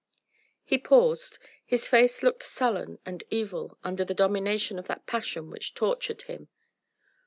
He 0.63 0.79
paused: 0.79 1.37
his 1.63 1.87
face 1.87 2.23
looked 2.23 2.41
sullen 2.41 2.97
and 3.05 3.23
evil 3.29 3.77
under 3.83 4.03
the 4.03 4.15
domination 4.15 4.79
of 4.79 4.87
that 4.87 5.05
passion 5.05 5.51
which 5.51 5.75
tortured 5.75 6.23
him. 6.23 6.47